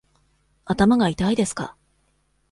[0.65, 1.75] 頭が痛いですか。